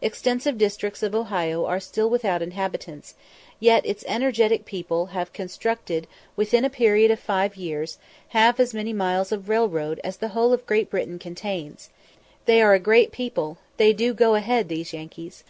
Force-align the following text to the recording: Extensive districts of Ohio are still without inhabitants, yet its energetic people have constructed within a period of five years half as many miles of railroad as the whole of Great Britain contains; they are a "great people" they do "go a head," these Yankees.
Extensive 0.00 0.56
districts 0.56 1.02
of 1.02 1.14
Ohio 1.14 1.66
are 1.66 1.80
still 1.80 2.08
without 2.08 2.40
inhabitants, 2.40 3.14
yet 3.60 3.84
its 3.84 4.06
energetic 4.08 4.64
people 4.64 5.04
have 5.12 5.34
constructed 5.34 6.06
within 6.34 6.64
a 6.64 6.70
period 6.70 7.10
of 7.10 7.20
five 7.20 7.56
years 7.58 7.98
half 8.28 8.58
as 8.58 8.72
many 8.72 8.94
miles 8.94 9.32
of 9.32 9.50
railroad 9.50 10.00
as 10.02 10.16
the 10.16 10.28
whole 10.28 10.54
of 10.54 10.64
Great 10.64 10.88
Britain 10.88 11.18
contains; 11.18 11.90
they 12.46 12.62
are 12.62 12.72
a 12.72 12.78
"great 12.78 13.12
people" 13.12 13.58
they 13.76 13.92
do 13.92 14.14
"go 14.14 14.34
a 14.34 14.40
head," 14.40 14.70
these 14.70 14.94
Yankees. 14.94 15.44